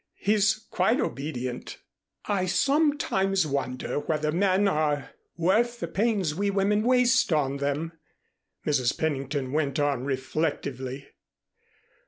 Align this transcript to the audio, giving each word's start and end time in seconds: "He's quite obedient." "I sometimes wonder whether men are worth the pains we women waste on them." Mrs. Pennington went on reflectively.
"He's 0.17 0.55
quite 0.71 0.99
obedient." 0.99 1.77
"I 2.25 2.47
sometimes 2.47 3.45
wonder 3.45 3.99
whether 3.99 4.31
men 4.31 4.67
are 4.67 5.11
worth 5.37 5.79
the 5.79 5.87
pains 5.87 6.33
we 6.33 6.49
women 6.49 6.81
waste 6.81 7.31
on 7.31 7.57
them." 7.57 7.91
Mrs. 8.65 8.97
Pennington 8.97 9.51
went 9.51 9.79
on 9.79 10.03
reflectively. 10.05 11.07